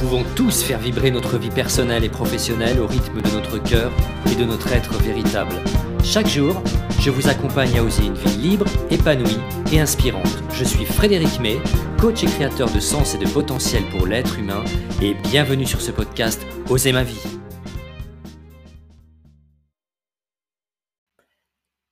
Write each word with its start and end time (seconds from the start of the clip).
pouvons 0.00 0.24
tous 0.34 0.62
faire 0.62 0.78
vibrer 0.78 1.10
notre 1.10 1.36
vie 1.36 1.50
personnelle 1.50 2.04
et 2.04 2.08
professionnelle 2.08 2.80
au 2.80 2.86
rythme 2.86 3.20
de 3.20 3.30
notre 3.32 3.62
cœur 3.62 3.92
et 4.32 4.34
de 4.34 4.46
notre 4.46 4.72
être 4.72 4.94
véritable. 4.94 5.54
Chaque 6.02 6.26
jour, 6.26 6.62
je 7.00 7.10
vous 7.10 7.28
accompagne 7.28 7.78
à 7.78 7.82
oser 7.82 8.06
une 8.06 8.14
vie 8.14 8.38
libre, 8.38 8.64
épanouie 8.90 9.36
et 9.70 9.78
inspirante. 9.78 10.42
Je 10.54 10.64
suis 10.64 10.86
Frédéric 10.86 11.38
May, 11.40 11.58
coach 11.98 12.24
et 12.24 12.26
créateur 12.28 12.72
de 12.72 12.80
sens 12.80 13.14
et 13.14 13.18
de 13.18 13.28
potentiel 13.28 13.82
pour 13.90 14.06
l'être 14.06 14.38
humain, 14.38 14.64
et 15.02 15.12
bienvenue 15.12 15.66
sur 15.66 15.82
ce 15.82 15.90
podcast 15.90 16.46
Oser 16.70 16.92
ma 16.92 17.02
vie. 17.02 17.22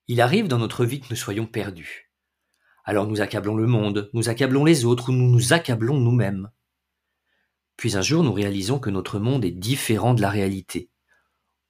Il 0.07 0.23
arrive 0.23 0.49
dans 0.49 0.59
notre 0.59 0.87
vie 0.87 1.01
que 1.01 1.09
nous 1.11 1.17
soyons 1.17 1.45
perdus. 1.45 2.11
Alors 2.85 3.07
nous 3.07 3.21
accablons 3.21 3.55
le 3.55 3.67
monde, 3.67 4.09
nous 4.15 4.31
accablons 4.31 4.65
les 4.65 4.87
autres 4.87 5.11
ou 5.11 5.13
nous 5.13 5.31
nous 5.31 5.53
accablons 5.53 6.01
nous-mêmes. 6.01 6.49
Puis 7.79 7.97
un 7.97 8.03
jour 8.03 8.25
nous 8.25 8.33
réalisons 8.33 8.81
que 8.81 8.91
notre 8.91 9.21
monde 9.21 9.45
est 9.45 9.53
différent 9.53 10.13
de 10.13 10.21
la 10.21 10.31
réalité. 10.31 10.91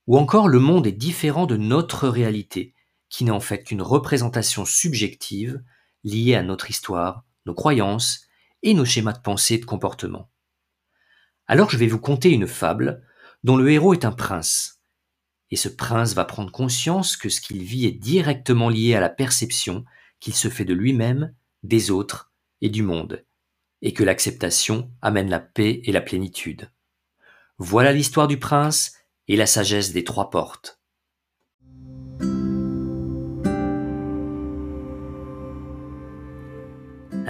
Ou 0.06 0.16
encore 0.16 0.48
le 0.48 0.58
monde 0.58 0.86
est 0.86 0.92
différent 0.92 1.44
de 1.44 1.58
notre 1.58 2.08
réalité, 2.08 2.74
qui 3.10 3.24
n'est 3.24 3.30
en 3.30 3.40
fait 3.40 3.62
qu'une 3.62 3.82
représentation 3.82 4.64
subjective 4.64 5.62
liée 6.04 6.34
à 6.34 6.42
notre 6.42 6.70
histoire, 6.70 7.24
nos 7.44 7.52
croyances 7.52 8.22
et 8.62 8.72
nos 8.72 8.86
schémas 8.86 9.12
de 9.12 9.20
pensée 9.20 9.54
et 9.54 9.58
de 9.58 9.66
comportement. 9.66 10.30
Alors 11.46 11.68
je 11.68 11.76
vais 11.76 11.86
vous 11.86 12.00
conter 12.00 12.30
une 12.30 12.46
fable 12.46 13.06
dont 13.44 13.58
le 13.58 13.70
héros 13.70 13.92
est 13.92 14.06
un 14.06 14.12
prince. 14.12 14.80
Et 15.50 15.56
ce 15.56 15.68
prince 15.68 16.14
va 16.14 16.24
prendre 16.24 16.50
conscience 16.50 17.18
que 17.18 17.28
ce 17.28 17.42
qu'il 17.42 17.62
vit 17.62 17.84
est 17.84 17.92
directement 17.92 18.70
lié 18.70 18.94
à 18.94 19.00
la 19.00 19.10
perception 19.10 19.84
qu'il 20.20 20.34
se 20.34 20.48
fait 20.48 20.64
de 20.64 20.74
lui-même, 20.74 21.34
des 21.64 21.90
autres 21.90 22.32
et 22.62 22.70
du 22.70 22.82
monde 22.82 23.26
et 23.82 23.92
que 23.92 24.04
l'acceptation 24.04 24.90
amène 25.02 25.30
la 25.30 25.40
paix 25.40 25.80
et 25.84 25.92
la 25.92 26.00
plénitude. 26.00 26.70
Voilà 27.58 27.92
l'histoire 27.92 28.28
du 28.28 28.38
prince 28.38 28.92
et 29.28 29.36
la 29.36 29.46
sagesse 29.46 29.92
des 29.92 30.04
trois 30.04 30.30
portes. 30.30 30.80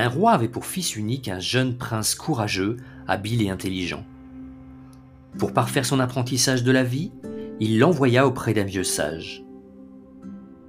Un 0.01 0.09
roi 0.09 0.33
avait 0.33 0.49
pour 0.49 0.65
fils 0.65 0.95
unique 0.95 1.29
un 1.29 1.41
jeune 1.41 1.77
prince 1.77 2.15
courageux, 2.15 2.77
habile 3.09 3.43
et 3.43 3.51
intelligent. 3.51 4.07
Pour 5.39 5.53
parfaire 5.53 5.85
son 5.85 5.99
apprentissage 5.99 6.62
de 6.62 6.71
la 6.71 6.85
vie, 6.85 7.11
il 7.59 7.81
l'envoya 7.81 8.27
auprès 8.27 8.55
d'un 8.55 8.65
vieux 8.65 8.85
sage. 8.85 9.45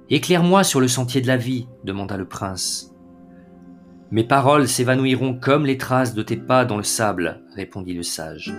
Éclaire-moi 0.08 0.64
sur 0.64 0.80
le 0.80 0.88
sentier 0.88 1.20
de 1.20 1.28
la 1.28 1.36
vie, 1.36 1.68
demanda 1.84 2.16
le 2.16 2.26
prince. 2.26 2.92
Mes 4.12 4.24
paroles 4.24 4.66
s'évanouiront 4.66 5.34
comme 5.34 5.64
les 5.64 5.78
traces 5.78 6.14
de 6.14 6.22
tes 6.22 6.36
pas 6.36 6.64
dans 6.64 6.76
le 6.76 6.82
sable, 6.82 7.42
répondit 7.54 7.94
le 7.94 8.02
sage. 8.02 8.52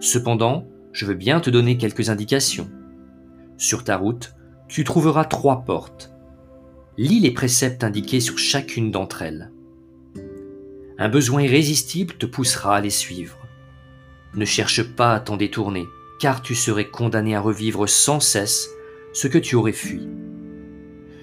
Cependant, 0.00 0.66
je 0.92 1.06
veux 1.06 1.14
bien 1.14 1.38
te 1.38 1.50
donner 1.50 1.76
quelques 1.76 2.10
indications. 2.10 2.68
Sur 3.56 3.84
ta 3.84 3.96
route, 3.96 4.34
tu 4.66 4.82
trouveras 4.82 5.24
trois 5.24 5.62
portes. 5.64 6.12
Lis 6.96 7.20
les 7.20 7.30
préceptes 7.30 7.84
indiqués 7.84 8.18
sur 8.18 8.38
chacune 8.38 8.90
d'entre 8.90 9.22
elles. 9.22 9.52
Un 10.98 11.08
besoin 11.08 11.42
irrésistible 11.42 12.14
te 12.14 12.26
poussera 12.26 12.76
à 12.76 12.80
les 12.80 12.90
suivre. 12.90 13.38
Ne 14.34 14.44
cherche 14.44 14.82
pas 14.82 15.14
à 15.14 15.20
t'en 15.20 15.36
détourner, 15.36 15.86
car 16.18 16.42
tu 16.42 16.56
serais 16.56 16.88
condamné 16.88 17.36
à 17.36 17.40
revivre 17.40 17.88
sans 17.88 18.18
cesse 18.18 18.68
ce 19.12 19.28
que 19.28 19.38
tu 19.38 19.54
aurais 19.54 19.72
fui. 19.72 20.08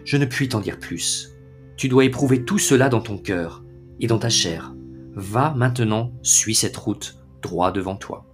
Je 0.06 0.16
ne 0.16 0.26
puis 0.26 0.48
t'en 0.48 0.62
dire 0.62 0.80
plus. 0.80 1.34
Tu 1.76 1.90
dois 1.90 2.06
éprouver 2.06 2.46
tout 2.46 2.58
cela 2.58 2.88
dans 2.88 3.02
ton 3.02 3.18
cœur, 3.18 3.65
et 4.00 4.08
dans 4.08 4.20
ta 4.20 4.30
chair. 4.30 4.74
Va 5.14 5.54
maintenant, 5.56 6.12
suis 6.24 6.56
cette 6.56 6.78
route 6.78 7.18
droit 7.42 7.72
devant 7.72 7.96
toi. 7.96 8.26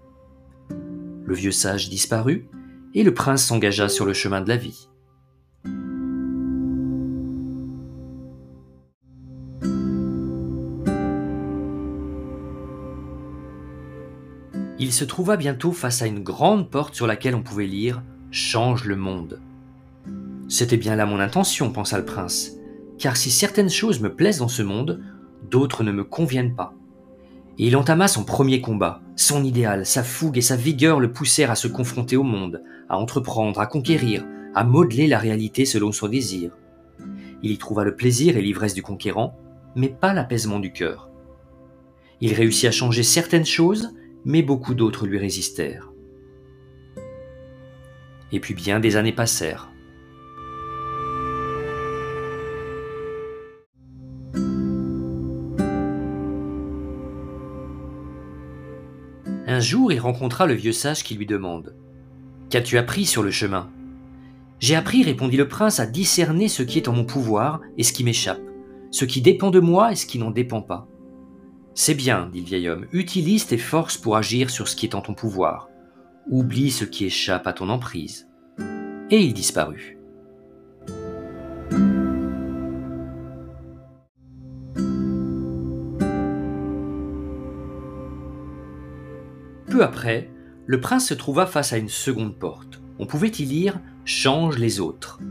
Le 0.69 1.35
vieux 1.35 1.51
sage 1.51 1.89
disparut, 1.89 2.49
et 2.93 3.03
le 3.03 3.13
prince 3.13 3.45
s'engagea 3.45 3.89
sur 3.89 4.05
le 4.05 4.13
chemin 4.13 4.41
de 4.41 4.49
la 4.49 4.57
vie. 4.57 4.87
Il 14.79 14.91
se 14.91 15.05
trouva 15.05 15.37
bientôt 15.37 15.71
face 15.71 16.01
à 16.01 16.07
une 16.07 16.23
grande 16.23 16.69
porte 16.69 16.95
sur 16.95 17.05
laquelle 17.05 17.35
on 17.35 17.43
pouvait 17.43 17.67
lire 17.67 18.01
Change 18.31 18.85
le 18.85 18.95
monde. 18.95 19.39
C'était 20.49 20.77
bien 20.77 20.95
là 20.95 21.05
mon 21.05 21.19
intention, 21.19 21.71
pensa 21.71 21.97
le 21.97 22.05
prince, 22.05 22.53
car 22.97 23.15
si 23.15 23.29
certaines 23.29 23.69
choses 23.69 23.99
me 23.99 24.13
plaisent 24.13 24.39
dans 24.39 24.47
ce 24.47 24.63
monde, 24.63 25.01
d'autres 25.49 25.83
ne 25.83 25.91
me 25.91 26.03
conviennent 26.03 26.55
pas. 26.55 26.73
Et 27.57 27.67
il 27.67 27.77
entama 27.77 28.07
son 28.07 28.23
premier 28.23 28.61
combat. 28.61 29.01
Son 29.15 29.43
idéal, 29.43 29.85
sa 29.85 30.03
fougue 30.03 30.37
et 30.37 30.41
sa 30.41 30.55
vigueur 30.55 30.99
le 30.99 31.11
poussèrent 31.11 31.51
à 31.51 31.55
se 31.55 31.67
confronter 31.67 32.17
au 32.17 32.23
monde, 32.23 32.63
à 32.89 32.97
entreprendre, 32.97 33.59
à 33.59 33.67
conquérir, 33.67 34.25
à 34.55 34.63
modeler 34.63 35.07
la 35.07 35.19
réalité 35.19 35.65
selon 35.65 35.91
son 35.91 36.07
désir. 36.07 36.51
Il 37.43 37.51
y 37.51 37.57
trouva 37.57 37.83
le 37.83 37.95
plaisir 37.95 38.37
et 38.37 38.41
l'ivresse 38.41 38.73
du 38.73 38.81
conquérant, 38.81 39.37
mais 39.75 39.89
pas 39.89 40.13
l'apaisement 40.13 40.59
du 40.59 40.71
cœur. 40.71 41.09
Il 42.19 42.33
réussit 42.33 42.65
à 42.65 42.71
changer 42.71 43.03
certaines 43.03 43.45
choses, 43.45 43.93
mais 44.25 44.43
beaucoup 44.43 44.75
d'autres 44.75 45.07
lui 45.07 45.17
résistèrent. 45.17 45.91
Et 48.31 48.39
puis 48.39 48.53
bien 48.53 48.79
des 48.79 48.95
années 48.95 49.11
passèrent. 49.11 49.70
Un 59.61 59.63
jour, 59.63 59.91
il 59.91 59.99
rencontra 59.99 60.47
le 60.47 60.55
vieux 60.55 60.71
sage 60.71 61.03
qui 61.03 61.13
lui 61.13 61.27
demande 61.27 61.75
Qu'as-tu 62.49 62.79
appris 62.79 63.05
sur 63.05 63.21
le 63.21 63.29
chemin? 63.29 63.69
J'ai 64.59 64.75
appris, 64.75 65.03
répondit 65.03 65.37
le 65.37 65.47
prince, 65.47 65.79
à 65.79 65.85
discerner 65.85 66.47
ce 66.47 66.63
qui 66.63 66.79
est 66.79 66.87
en 66.87 66.93
mon 66.93 67.05
pouvoir 67.05 67.61
et 67.77 67.83
ce 67.83 67.93
qui 67.93 68.03
m'échappe, 68.03 68.41
ce 68.89 69.05
qui 69.05 69.21
dépend 69.21 69.51
de 69.51 69.59
moi 69.59 69.91
et 69.91 69.95
ce 69.95 70.07
qui 70.07 70.17
n'en 70.17 70.31
dépend 70.31 70.63
pas. 70.63 70.87
C'est 71.75 71.93
bien, 71.93 72.27
dit 72.33 72.39
le 72.39 72.47
vieil 72.47 72.69
homme, 72.69 72.87
utilise 72.91 73.45
tes 73.45 73.59
forces 73.59 73.97
pour 73.97 74.17
agir 74.17 74.49
sur 74.49 74.67
ce 74.67 74.75
qui 74.75 74.87
est 74.87 74.95
en 74.95 75.01
ton 75.01 75.13
pouvoir. 75.13 75.69
Oublie 76.31 76.71
ce 76.71 76.83
qui 76.83 77.05
échappe 77.05 77.45
à 77.45 77.53
ton 77.53 77.69
emprise. 77.69 78.27
Et 79.11 79.19
il 79.19 79.35
disparut. 79.35 80.00
Peu 89.71 89.83
après, 89.83 90.29
le 90.65 90.81
prince 90.81 91.07
se 91.07 91.13
trouva 91.13 91.45
face 91.45 91.71
à 91.71 91.77
une 91.77 91.87
seconde 91.87 92.37
porte. 92.37 92.81
On 92.99 93.05
pouvait 93.05 93.29
y 93.29 93.45
lire 93.45 93.79
Change 94.03 94.57
les 94.57 94.81
autres. 94.81 95.21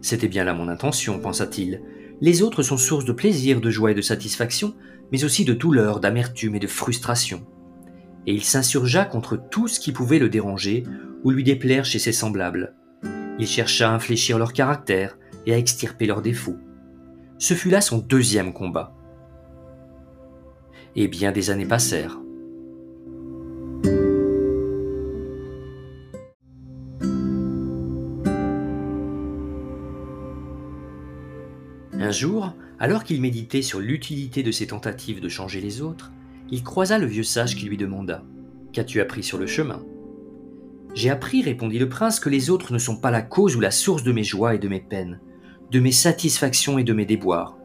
C'était 0.00 0.28
bien 0.28 0.44
là 0.44 0.54
mon 0.54 0.68
intention, 0.68 1.18
pensa-t-il. 1.18 1.82
Les 2.20 2.42
autres 2.42 2.62
sont 2.62 2.76
source 2.76 3.04
de 3.04 3.12
plaisir, 3.12 3.60
de 3.60 3.70
joie 3.70 3.90
et 3.90 3.94
de 3.94 4.00
satisfaction, 4.00 4.76
mais 5.10 5.24
aussi 5.24 5.44
de 5.44 5.54
douleur, 5.54 5.98
d'amertume 5.98 6.54
et 6.54 6.60
de 6.60 6.68
frustration. 6.68 7.44
Et 8.28 8.32
il 8.32 8.44
s'insurgea 8.44 9.04
contre 9.06 9.36
tout 9.50 9.66
ce 9.66 9.80
qui 9.80 9.90
pouvait 9.90 10.20
le 10.20 10.28
déranger 10.28 10.84
ou 11.24 11.32
lui 11.32 11.42
déplaire 11.42 11.84
chez 11.84 11.98
ses 11.98 12.12
semblables. 12.12 12.76
Il 13.40 13.46
chercha 13.48 13.90
à 13.90 13.94
infléchir 13.94 14.38
leur 14.38 14.52
caractère 14.52 15.18
et 15.46 15.52
à 15.52 15.58
extirper 15.58 16.06
leurs 16.06 16.22
défauts. 16.22 16.58
Ce 17.38 17.54
fut 17.54 17.70
là 17.70 17.80
son 17.80 17.98
deuxième 17.98 18.52
combat. 18.52 18.94
Et 20.94 21.08
bien 21.08 21.32
des 21.32 21.50
années 21.50 21.66
passèrent. 21.66 22.20
Un 32.04 32.10
jour, 32.10 32.52
alors 32.78 33.02
qu'il 33.02 33.20
méditait 33.20 33.62
sur 33.62 33.80
l'utilité 33.80 34.42
de 34.42 34.50
ses 34.50 34.66
tentatives 34.66 35.20
de 35.20 35.28
changer 35.28 35.60
les 35.60 35.80
autres, 35.80 36.12
il 36.50 36.62
croisa 36.62 36.98
le 36.98 37.06
vieux 37.06 37.22
sage 37.22 37.56
qui 37.56 37.66
lui 37.66 37.78
demanda 37.78 38.22
Qu'as-tu 38.72 39.00
appris 39.00 39.22
sur 39.22 39.38
le 39.38 39.46
chemin 39.46 39.82
J'ai 40.94 41.08
appris, 41.08 41.42
répondit 41.42 41.78
le 41.78 41.88
prince, 41.88 42.20
que 42.20 42.28
les 42.28 42.50
autres 42.50 42.72
ne 42.72 42.78
sont 42.78 42.96
pas 42.96 43.10
la 43.10 43.22
cause 43.22 43.56
ou 43.56 43.60
la 43.60 43.70
source 43.70 44.02
de 44.02 44.12
mes 44.12 44.22
joies 44.22 44.54
et 44.54 44.58
de 44.58 44.68
mes 44.68 44.80
peines, 44.80 45.20
de 45.70 45.80
mes 45.80 45.92
satisfactions 45.92 46.78
et 46.78 46.84
de 46.84 46.92
mes 46.92 47.06
déboires. 47.06 47.56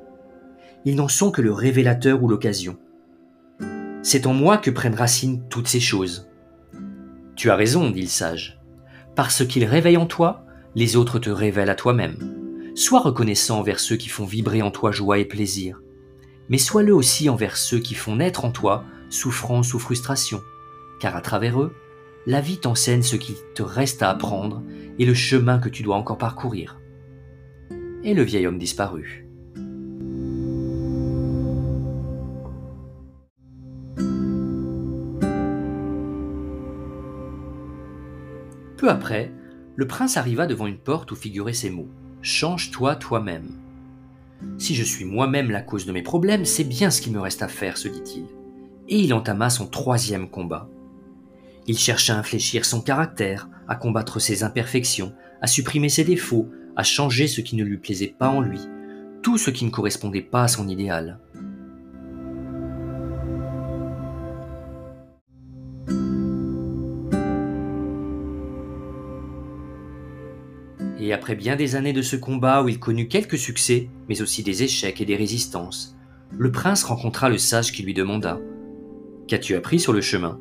Ils 0.85 0.95
n'en 0.95 1.09
sont 1.09 1.31
que 1.31 1.41
le 1.41 1.51
révélateur 1.51 2.23
ou 2.23 2.27
l'occasion. 2.27 2.77
C'est 4.01 4.27
en 4.27 4.33
moi 4.33 4.57
que 4.57 4.71
prennent 4.71 4.95
racine 4.95 5.43
toutes 5.49 5.67
ces 5.67 5.79
choses. 5.79 6.29
Tu 7.35 7.49
as 7.49 7.55
raison, 7.55 7.89
dit 7.89 8.01
le 8.01 8.07
sage. 8.07 8.59
Parce 9.15 9.45
qu'ils 9.45 9.65
réveillent 9.65 9.97
en 9.97 10.05
toi, 10.05 10.45
les 10.75 10.95
autres 10.95 11.19
te 11.19 11.29
révèlent 11.29 11.69
à 11.69 11.75
toi-même. 11.75 12.71
Sois 12.75 13.01
reconnaissant 13.01 13.59
envers 13.59 13.79
ceux 13.79 13.97
qui 13.97 14.07
font 14.07 14.25
vibrer 14.25 14.61
en 14.61 14.71
toi 14.71 14.91
joie 14.91 15.19
et 15.19 15.25
plaisir, 15.25 15.81
mais 16.47 16.57
sois-le 16.57 16.93
aussi 16.93 17.29
envers 17.29 17.57
ceux 17.57 17.79
qui 17.79 17.93
font 17.93 18.15
naître 18.15 18.45
en 18.45 18.51
toi 18.51 18.85
souffrance 19.09 19.73
ou 19.73 19.79
frustration, 19.79 20.41
car 20.99 21.15
à 21.15 21.21
travers 21.21 21.61
eux, 21.61 21.73
la 22.25 22.41
vie 22.41 22.59
t'enseigne 22.59 23.01
ce 23.01 23.15
qu'il 23.15 23.35
te 23.55 23.63
reste 23.63 24.01
à 24.03 24.09
apprendre 24.09 24.63
et 24.97 25.05
le 25.05 25.13
chemin 25.13 25.59
que 25.59 25.69
tu 25.69 25.83
dois 25.83 25.95
encore 25.95 26.17
parcourir. 26.17 26.79
Et 28.03 28.13
le 28.13 28.23
vieil 28.23 28.47
homme 28.47 28.59
disparut. 28.59 29.28
Peu 38.79 38.89
après, 38.89 39.29
le 39.75 39.87
prince 39.87 40.15
arriva 40.15 40.47
devant 40.47 40.65
une 40.65 40.77
porte 40.77 41.11
où 41.11 41.15
figuraient 41.17 41.51
ces 41.51 41.69
mots 41.69 41.89
Change-toi 42.21 42.95
toi-même. 42.95 43.59
Si 44.57 44.73
je 44.73 44.85
suis 44.85 45.03
moi-même 45.03 45.51
la 45.51 45.61
cause 45.61 45.85
de 45.85 45.91
mes 45.91 46.01
problèmes, 46.01 46.45
c'est 46.45 46.63
bien 46.63 46.89
ce 46.89 47.01
qu'il 47.01 47.11
me 47.11 47.19
reste 47.19 47.41
à 47.41 47.49
faire, 47.49 47.77
se 47.77 47.89
dit-il. 47.89 48.23
Et 48.87 48.97
il 48.99 49.13
entama 49.13 49.49
son 49.49 49.67
troisième 49.67 50.29
combat. 50.29 50.69
Il 51.67 51.77
chercha 51.77 52.15
à 52.15 52.19
infléchir 52.19 52.63
son 52.63 52.79
caractère, 52.79 53.49
à 53.67 53.75
combattre 53.75 54.19
ses 54.19 54.45
imperfections, 54.45 55.11
à 55.41 55.47
supprimer 55.47 55.89
ses 55.89 56.05
défauts, 56.05 56.47
à 56.77 56.83
changer 56.83 57.27
ce 57.27 57.41
qui 57.41 57.57
ne 57.57 57.65
lui 57.65 57.79
plaisait 57.79 58.15
pas 58.17 58.29
en 58.29 58.39
lui, 58.39 58.61
tout 59.21 59.37
ce 59.37 59.51
qui 59.51 59.65
ne 59.65 59.71
correspondait 59.71 60.21
pas 60.21 60.43
à 60.43 60.47
son 60.47 60.69
idéal. 60.69 61.19
Et 70.99 71.13
après 71.13 71.35
bien 71.35 71.55
des 71.55 71.75
années 71.75 71.93
de 71.93 72.01
ce 72.01 72.17
combat 72.17 72.61
où 72.61 72.67
il 72.67 72.77
connut 72.77 73.07
quelques 73.07 73.37
succès, 73.37 73.89
mais 74.09 74.21
aussi 74.21 74.43
des 74.43 74.63
échecs 74.63 74.99
et 74.99 75.05
des 75.05 75.15
résistances, 75.15 75.95
le 76.37 76.51
prince 76.51 76.83
rencontra 76.83 77.29
le 77.29 77.37
sage 77.37 77.71
qui 77.71 77.83
lui 77.83 77.93
demanda 77.93 78.39
Qu'as-tu 79.27 79.55
appris 79.55 79.79
sur 79.79 79.93
le 79.93 80.01
chemin 80.01 80.39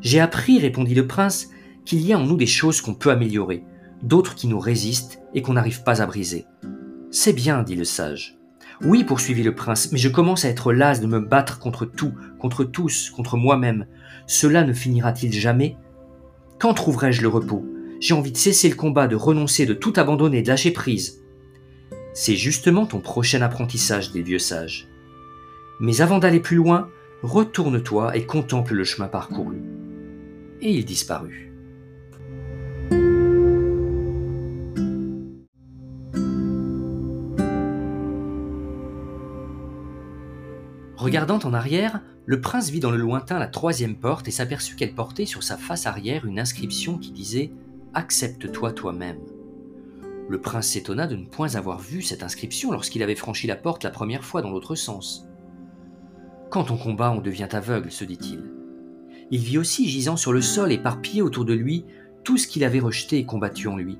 J'ai 0.00 0.20
appris, 0.20 0.58
répondit 0.58 0.94
le 0.94 1.06
prince, 1.06 1.50
qu'il 1.84 2.00
y 2.00 2.12
a 2.12 2.18
en 2.18 2.24
nous 2.24 2.36
des 2.36 2.46
choses 2.46 2.80
qu'on 2.80 2.94
peut 2.94 3.10
améliorer, 3.10 3.62
d'autres 4.02 4.34
qui 4.34 4.46
nous 4.46 4.58
résistent 4.58 5.20
et 5.34 5.42
qu'on 5.42 5.52
n'arrive 5.52 5.82
pas 5.82 6.00
à 6.00 6.06
briser. 6.06 6.46
C'est 7.10 7.32
bien, 7.32 7.62
dit 7.62 7.76
le 7.76 7.84
sage. 7.84 8.38
Oui, 8.82 9.04
poursuivit 9.04 9.42
le 9.42 9.54
prince, 9.54 9.90
mais 9.92 9.98
je 9.98 10.08
commence 10.08 10.44
à 10.44 10.48
être 10.48 10.72
las 10.72 11.00
de 11.00 11.06
me 11.06 11.20
battre 11.20 11.58
contre 11.58 11.84
tout, 11.84 12.12
contre 12.38 12.64
tous, 12.64 13.10
contre 13.10 13.36
moi-même. 13.36 13.86
Cela 14.26 14.64
ne 14.64 14.72
finira-t-il 14.72 15.32
jamais? 15.32 15.76
Quand 16.58 16.74
trouverai-je 16.74 17.22
le 17.22 17.28
repos? 17.28 17.64
J'ai 18.00 18.14
envie 18.14 18.30
de 18.30 18.36
cesser 18.36 18.68
le 18.68 18.76
combat, 18.76 19.08
de 19.08 19.16
renoncer, 19.16 19.66
de 19.66 19.74
tout 19.74 19.92
abandonner, 19.96 20.42
de 20.42 20.48
lâcher 20.48 20.70
prise. 20.70 21.20
C'est 22.14 22.36
justement 22.36 22.86
ton 22.86 23.00
prochain 23.00 23.42
apprentissage, 23.42 24.14
le 24.14 24.22
vieux 24.22 24.38
sage. 24.38 24.88
Mais 25.80 26.00
avant 26.00 26.18
d'aller 26.18 26.40
plus 26.40 26.56
loin, 26.56 26.90
retourne-toi 27.22 28.16
et 28.16 28.24
contemple 28.24 28.74
le 28.74 28.84
chemin 28.84 29.08
parcouru. 29.08 29.62
Et 30.60 30.70
il 30.70 30.84
disparut. 30.84 31.52
Regardant 40.96 41.38
en 41.44 41.54
arrière, 41.54 42.00
le 42.26 42.40
prince 42.40 42.70
vit 42.70 42.80
dans 42.80 42.90
le 42.90 42.96
lointain 42.96 43.38
la 43.38 43.46
troisième 43.46 43.96
porte 43.96 44.28
et 44.28 44.32
s'aperçut 44.32 44.76
qu'elle 44.76 44.94
portait 44.94 45.26
sur 45.26 45.42
sa 45.42 45.56
face 45.56 45.86
arrière 45.86 46.26
une 46.26 46.38
inscription 46.38 46.98
qui 46.98 47.12
disait 47.12 47.50
Accepte-toi 47.94 48.72
toi-même. 48.72 49.20
Le 50.28 50.40
prince 50.40 50.68
s'étonna 50.68 51.06
de 51.06 51.16
ne 51.16 51.24
point 51.24 51.54
avoir 51.54 51.78
vu 51.78 52.02
cette 52.02 52.22
inscription 52.22 52.70
lorsqu'il 52.70 53.02
avait 53.02 53.14
franchi 53.14 53.46
la 53.46 53.56
porte 53.56 53.82
la 53.82 53.90
première 53.90 54.24
fois 54.24 54.42
dans 54.42 54.50
l'autre 54.50 54.74
sens. 54.74 55.26
Quand 56.50 56.70
on 56.70 56.76
combat, 56.76 57.10
on 57.10 57.20
devient 57.20 57.48
aveugle, 57.50 57.90
se 57.90 58.04
dit-il. 58.04 58.44
Il 59.30 59.40
vit 59.40 59.58
aussi 59.58 59.88
gisant 59.88 60.16
sur 60.16 60.32
le 60.32 60.42
sol, 60.42 60.70
éparpillé 60.70 61.22
autour 61.22 61.46
de 61.46 61.54
lui, 61.54 61.86
tout 62.24 62.36
ce 62.36 62.46
qu'il 62.46 62.64
avait 62.64 62.78
rejeté 62.78 63.18
et 63.18 63.24
combattu 63.24 63.68
en 63.68 63.76
lui. 63.76 63.98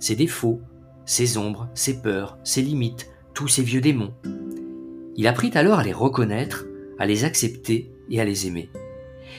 Ses 0.00 0.16
défauts, 0.16 0.60
ses 1.06 1.38
ombres, 1.38 1.68
ses 1.74 2.00
peurs, 2.02 2.38
ses 2.42 2.62
limites, 2.62 3.12
tous 3.32 3.48
ses 3.48 3.62
vieux 3.62 3.80
démons. 3.80 4.14
Il 5.16 5.28
apprit 5.28 5.52
alors 5.54 5.78
à 5.78 5.84
les 5.84 5.92
reconnaître, 5.92 6.66
à 6.98 7.06
les 7.06 7.24
accepter 7.24 7.92
et 8.10 8.20
à 8.20 8.24
les 8.24 8.48
aimer. 8.48 8.70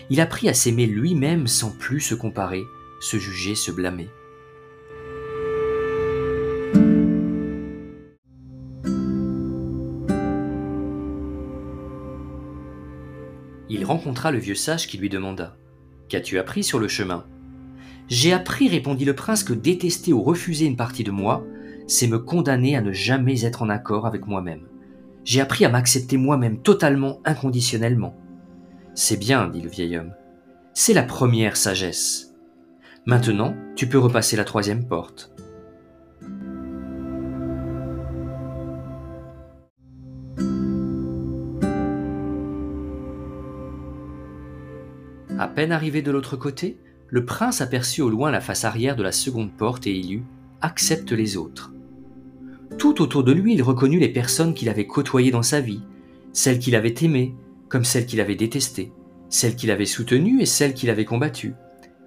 Il 0.09 0.21
apprit 0.21 0.47
à 0.47 0.53
s'aimer 0.53 0.85
lui-même 0.85 1.47
sans 1.47 1.71
plus 1.71 1.99
se 1.99 2.15
comparer, 2.15 2.63
se 3.05 3.17
juger, 3.17 3.55
se 3.55 3.71
blâmer. 3.71 4.09
Il 13.69 13.83
rencontra 13.83 14.31
le 14.31 14.37
vieux 14.37 14.55
sage 14.55 14.87
qui 14.87 14.97
lui 14.97 15.09
demanda 15.09 15.55
Qu'as-tu 16.09 16.37
appris 16.37 16.63
sur 16.63 16.79
le 16.79 16.87
chemin 16.87 17.25
J'ai 18.07 18.33
appris, 18.33 18.67
répondit 18.69 19.05
le 19.05 19.15
prince, 19.15 19.43
que 19.43 19.53
détester 19.53 20.13
ou 20.13 20.21
refuser 20.21 20.65
une 20.65 20.77
partie 20.77 21.03
de 21.03 21.11
moi, 21.11 21.45
c'est 21.87 22.07
me 22.07 22.19
condamner 22.19 22.75
à 22.75 22.81
ne 22.81 22.91
jamais 22.91 23.45
être 23.45 23.61
en 23.61 23.69
accord 23.69 24.05
avec 24.05 24.27
moi-même 24.27 24.67
j'ai 25.25 25.41
appris 25.41 25.65
à 25.65 25.69
m'accepter 25.69 26.17
moi-même 26.17 26.59
totalement, 26.59 27.19
inconditionnellement. 27.25 28.15
C'est 28.93 29.17
bien, 29.17 29.47
dit 29.47 29.61
le 29.61 29.69
vieil 29.69 29.97
homme. 29.97 30.13
C'est 30.73 30.93
la 30.93 31.03
première 31.03 31.57
sagesse. 31.57 32.34
Maintenant, 33.07 33.55
tu 33.75 33.87
peux 33.87 33.99
repasser 33.99 34.35
la 34.35 34.43
troisième 34.43 34.87
porte. 34.87 35.31
À 45.37 45.47
peine 45.47 45.71
arrivé 45.71 46.01
de 46.01 46.09
l'autre 46.09 46.35
côté, 46.35 46.79
le 47.09 47.25
prince 47.25 47.61
aperçut 47.61 48.01
au 48.01 48.09
loin 48.09 48.31
la 48.31 48.41
face 48.41 48.65
arrière 48.65 48.95
de 48.95 49.03
la 49.03 49.11
seconde 49.11 49.51
porte 49.51 49.85
et 49.85 49.95
il 49.95 50.09
lut 50.09 50.23
Accepte 50.61 51.11
les 51.11 51.37
autres. 51.37 51.71
Tout 52.79 53.03
autour 53.03 53.23
de 53.23 53.31
lui, 53.31 53.53
il 53.53 53.61
reconnut 53.61 53.99
les 53.99 54.09
personnes 54.09 54.55
qu'il 54.55 54.67
avait 54.69 54.87
côtoyées 54.87 55.29
dans 55.29 55.43
sa 55.43 55.61
vie, 55.61 55.83
celles 56.33 56.57
qu'il 56.57 56.75
avait 56.75 56.95
aimées, 57.03 57.35
comme 57.69 57.83
celles 57.83 58.07
qu'il 58.07 58.19
avait 58.19 58.35
détestées, 58.35 58.91
celles 59.29 59.55
qu'il 59.55 59.69
avait 59.69 59.85
soutenues 59.85 60.41
et 60.41 60.47
celles 60.47 60.73
qu'il 60.73 60.89
avait 60.89 61.05
combattues. 61.05 61.53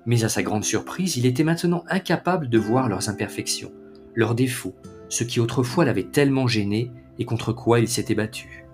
Mais 0.08 0.24
à 0.24 0.30
sa 0.30 0.42
grande 0.42 0.64
surprise, 0.64 1.18
il 1.18 1.26
était 1.26 1.44
maintenant 1.44 1.84
incapable 1.86 2.48
de 2.48 2.58
voir 2.58 2.88
leurs 2.88 3.10
imperfections, 3.10 3.72
leurs 4.14 4.34
défauts, 4.34 4.74
ce 5.10 5.22
qui 5.22 5.38
autrefois 5.38 5.84
l'avait 5.84 6.04
tellement 6.04 6.46
gêné 6.46 6.90
et 7.18 7.26
contre 7.26 7.52
quoi 7.52 7.78
il 7.78 7.88
s'était 7.88 8.14
battu. 8.14 8.64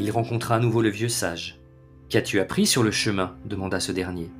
Il 0.00 0.10
rencontra 0.10 0.54
à 0.54 0.58
nouveau 0.58 0.80
le 0.80 0.88
vieux 0.88 1.10
sage. 1.10 1.60
Qu'as-tu 2.08 2.40
appris 2.40 2.64
sur 2.64 2.82
le 2.82 2.90
chemin? 2.90 3.36
demanda 3.44 3.78
ce 3.78 3.92
dernier. 3.92 4.30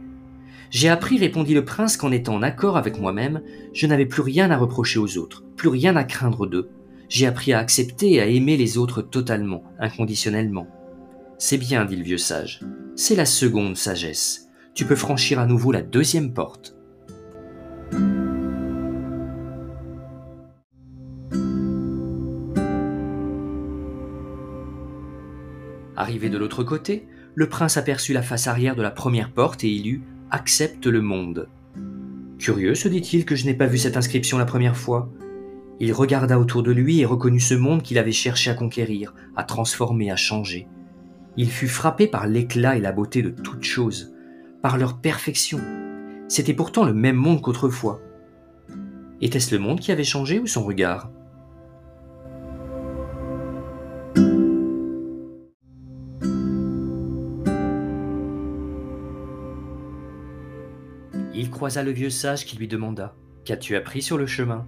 J'ai 0.70 0.88
appris, 0.88 1.18
répondit 1.18 1.52
le 1.52 1.66
prince, 1.66 1.98
qu'en 1.98 2.10
étant 2.10 2.36
en 2.36 2.42
accord 2.42 2.78
avec 2.78 2.98
moi-même, 2.98 3.42
je 3.74 3.86
n'avais 3.86 4.06
plus 4.06 4.22
rien 4.22 4.50
à 4.50 4.56
reprocher 4.56 4.98
aux 4.98 5.18
autres, 5.18 5.44
plus 5.56 5.68
rien 5.68 5.94
à 5.94 6.04
craindre 6.04 6.46
d'eux. 6.46 6.70
J'ai 7.08 7.26
appris 7.26 7.52
à 7.52 7.58
accepter 7.58 8.14
et 8.14 8.20
à 8.20 8.26
aimer 8.26 8.56
les 8.56 8.78
autres 8.78 9.02
totalement, 9.02 9.62
inconditionnellement. 9.78 10.66
C'est 11.38 11.58
bien, 11.58 11.84
dit 11.84 11.96
le 11.96 12.02
vieux 12.02 12.18
sage. 12.18 12.60
C'est 12.96 13.14
la 13.14 13.26
seconde 13.26 13.76
sagesse. 13.76 14.48
Tu 14.74 14.84
peux 14.84 14.96
franchir 14.96 15.38
à 15.38 15.46
nouveau 15.46 15.70
la 15.70 15.82
deuxième 15.82 16.32
porte. 16.32 16.74
Arrivé 25.96 26.28
de 26.28 26.38
l'autre 26.38 26.62
côté, 26.62 27.06
le 27.34 27.48
prince 27.48 27.76
aperçut 27.76 28.12
la 28.12 28.22
face 28.22 28.46
arrière 28.46 28.76
de 28.76 28.82
la 28.82 28.90
première 28.90 29.32
porte 29.32 29.64
et 29.64 29.68
il 29.68 29.84
lut 29.84 30.02
Accepte 30.30 30.86
le 30.86 31.00
monde. 31.00 31.48
Curieux, 32.38 32.74
se 32.74 32.88
dit-il, 32.88 33.24
que 33.24 33.36
je 33.36 33.46
n'ai 33.46 33.54
pas 33.54 33.66
vu 33.66 33.78
cette 33.78 33.96
inscription 33.96 34.38
la 34.38 34.44
première 34.44 34.76
fois. 34.76 35.08
Il 35.78 35.92
regarda 35.92 36.38
autour 36.38 36.62
de 36.62 36.72
lui 36.72 37.00
et 37.00 37.04
reconnut 37.04 37.40
ce 37.40 37.54
monde 37.54 37.82
qu'il 37.82 37.98
avait 37.98 38.12
cherché 38.12 38.50
à 38.50 38.54
conquérir, 38.54 39.14
à 39.36 39.44
transformer, 39.44 40.10
à 40.10 40.16
changer. 40.16 40.68
Il 41.36 41.50
fut 41.50 41.68
frappé 41.68 42.06
par 42.06 42.26
l'éclat 42.26 42.76
et 42.76 42.80
la 42.80 42.92
beauté 42.92 43.20
de 43.20 43.28
toutes 43.28 43.64
choses, 43.64 44.14
par 44.62 44.78
leur 44.78 44.98
perfection. 44.98 45.60
C'était 46.28 46.54
pourtant 46.54 46.84
le 46.84 46.94
même 46.94 47.16
monde 47.16 47.42
qu'autrefois. 47.42 48.00
Était-ce 49.20 49.54
le 49.54 49.60
monde 49.60 49.80
qui 49.80 49.92
avait 49.92 50.02
changé 50.02 50.38
ou 50.38 50.46
son 50.46 50.64
regard? 50.64 51.10
Il 61.34 61.50
croisa 61.50 61.82
le 61.82 61.90
vieux 61.90 62.08
sage 62.08 62.46
qui 62.46 62.56
lui 62.56 62.66
demanda 62.66 63.14
Qu'as-tu 63.44 63.76
appris 63.76 64.00
sur 64.00 64.16
le 64.16 64.26
chemin? 64.26 64.66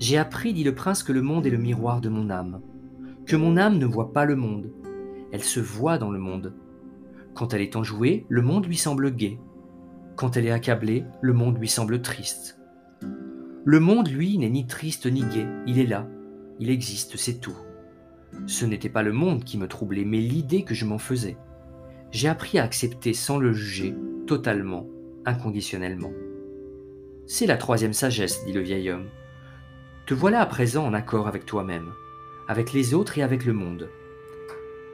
J'ai 0.00 0.16
appris, 0.16 0.54
dit 0.54 0.64
le 0.64 0.74
prince, 0.74 1.02
que 1.02 1.12
le 1.12 1.20
monde 1.20 1.46
est 1.46 1.50
le 1.50 1.58
miroir 1.58 2.00
de 2.00 2.08
mon 2.08 2.30
âme, 2.30 2.62
que 3.26 3.36
mon 3.36 3.58
âme 3.58 3.78
ne 3.78 3.86
voit 3.86 4.12
pas 4.12 4.24
le 4.24 4.34
monde, 4.34 4.72
elle 5.30 5.44
se 5.44 5.60
voit 5.60 5.98
dans 5.98 6.10
le 6.10 6.18
monde. 6.18 6.54
Quand 7.34 7.54
elle 7.54 7.60
est 7.60 7.76
enjouée, 7.76 8.24
le 8.28 8.42
monde 8.42 8.66
lui 8.66 8.76
semble 8.76 9.14
gai. 9.14 9.38
Quand 10.16 10.36
elle 10.36 10.46
est 10.46 10.50
accablée, 10.50 11.04
le 11.20 11.32
monde 11.32 11.58
lui 11.58 11.68
semble 11.68 12.02
triste. 12.02 12.58
Le 13.64 13.78
monde, 13.78 14.08
lui, 14.08 14.38
n'est 14.38 14.50
ni 14.50 14.66
triste 14.66 15.06
ni 15.06 15.20
gai, 15.20 15.46
il 15.66 15.78
est 15.78 15.86
là, 15.86 16.08
il 16.58 16.70
existe, 16.70 17.16
c'est 17.16 17.40
tout. 17.40 17.56
Ce 18.46 18.64
n'était 18.64 18.88
pas 18.88 19.02
le 19.02 19.12
monde 19.12 19.44
qui 19.44 19.58
me 19.58 19.68
troublait, 19.68 20.06
mais 20.06 20.20
l'idée 20.20 20.64
que 20.64 20.74
je 20.74 20.86
m'en 20.86 20.98
faisais. 20.98 21.36
J'ai 22.10 22.28
appris 22.28 22.58
à 22.58 22.64
accepter 22.64 23.12
sans 23.12 23.38
le 23.38 23.52
juger, 23.52 23.94
totalement, 24.26 24.86
inconditionnellement. 25.26 26.12
C'est 27.26 27.46
la 27.46 27.58
troisième 27.58 27.92
sagesse, 27.92 28.44
dit 28.46 28.52
le 28.52 28.62
vieil 28.62 28.90
homme. 28.90 29.06
Te 30.10 30.14
voilà 30.16 30.40
à 30.40 30.46
présent 30.46 30.84
en 30.84 30.92
accord 30.92 31.28
avec 31.28 31.46
toi-même. 31.46 31.92
avec 32.48 32.72
les 32.72 32.94
autres 32.94 33.18
et 33.18 33.22
avec 33.22 33.44
le 33.44 33.52
monde. 33.52 33.88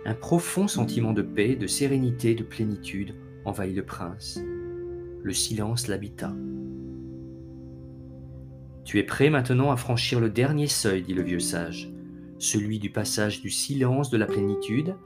Un 0.04 0.12
profond 0.12 0.68
sentiment 0.68 1.14
de 1.14 1.22
paix, 1.22 1.56
de 1.56 1.66
sérénité, 1.66 2.34
de 2.34 2.42
plénitude 2.42 3.14
envahit 3.46 3.74
le 3.74 3.82
prince. 3.82 4.38
Le 5.22 5.32
silence 5.32 5.88
l'habita. 5.88 6.34
Tu 8.84 8.98
es 8.98 9.04
prêt 9.04 9.30
maintenant 9.30 9.70
à 9.70 9.78
franchir 9.78 10.20
le 10.20 10.28
dernier 10.28 10.66
seuil, 10.66 11.00
dit 11.00 11.14
le 11.14 11.22
vieux 11.22 11.40
sage, 11.40 11.90
celui 12.38 12.78
du 12.78 12.90
passage 12.90 13.40
du 13.40 13.48
silence 13.48 14.10
de 14.10 14.18
la 14.18 14.26
plénitude 14.26 14.96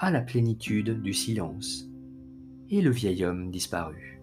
à 0.00 0.10
la 0.10 0.20
plénitude 0.20 1.00
du 1.00 1.12
silence. 1.12 1.88
Et 2.70 2.80
le 2.80 2.90
vieil 2.90 3.24
homme 3.24 3.52
disparut. 3.52 4.19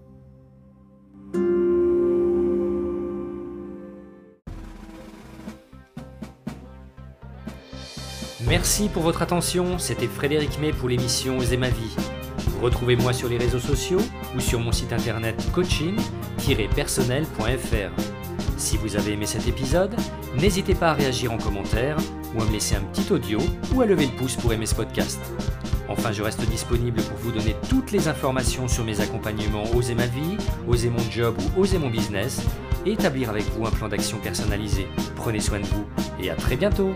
Merci 8.59 8.89
pour 8.89 9.03
votre 9.03 9.21
attention, 9.21 9.77
c'était 9.77 10.07
Frédéric 10.07 10.59
May 10.59 10.73
pour 10.73 10.89
l'émission 10.89 11.37
Oser 11.37 11.57
ma 11.57 11.69
vie. 11.69 11.95
Retrouvez-moi 12.59 13.13
sur 13.13 13.29
les 13.29 13.37
réseaux 13.37 13.59
sociaux 13.59 14.01
ou 14.35 14.39
sur 14.39 14.59
mon 14.59 14.71
site 14.71 14.93
internet 14.93 15.35
coaching-personnel.fr. 15.53 17.91
Si 18.57 18.77
vous 18.77 18.95
avez 18.95 19.11
aimé 19.11 19.27
cet 19.27 19.47
épisode, 19.47 19.95
n'hésitez 20.35 20.73
pas 20.73 20.89
à 20.89 20.93
réagir 20.93 21.31
en 21.31 21.37
commentaire 21.37 21.97
ou 22.33 22.41
à 22.41 22.45
me 22.45 22.51
laisser 22.51 22.75
un 22.75 22.81
petit 22.81 23.13
audio 23.13 23.37
ou 23.75 23.81
à 23.81 23.85
lever 23.85 24.07
le 24.07 24.17
pouce 24.17 24.35
pour 24.35 24.51
aimer 24.51 24.65
ce 24.65 24.73
podcast. 24.73 25.19
Enfin, 25.87 26.11
je 26.11 26.23
reste 26.23 26.41
disponible 26.49 27.03
pour 27.03 27.17
vous 27.17 27.33
donner 27.33 27.55
toutes 27.69 27.91
les 27.91 28.07
informations 28.07 28.67
sur 28.67 28.83
mes 28.83 29.01
accompagnements 29.01 29.65
Oser 29.75 29.93
ma 29.93 30.07
vie, 30.07 30.35
Oser 30.67 30.89
mon 30.89 31.11
job 31.11 31.37
ou 31.39 31.61
Oser 31.61 31.77
mon 31.77 31.91
business 31.91 32.41
et 32.87 32.93
établir 32.93 33.29
avec 33.29 33.43
vous 33.51 33.67
un 33.67 33.71
plan 33.71 33.87
d'action 33.87 34.17
personnalisé. 34.17 34.87
Prenez 35.15 35.41
soin 35.41 35.59
de 35.59 35.67
vous 35.67 35.85
et 36.19 36.31
à 36.31 36.35
très 36.35 36.55
bientôt 36.55 36.95